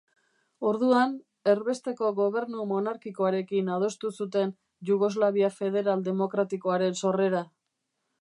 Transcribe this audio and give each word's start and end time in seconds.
Orduan, 0.67 1.11
erbesteko 1.51 2.07
gobernu 2.19 2.63
monarkikoarekin 2.71 3.69
adostu 3.75 4.11
zuten 4.25 4.55
Jugoslavia 4.91 5.51
Federal 5.59 6.03
Demokratikoaren 6.09 6.99
sorrera. 7.03 7.43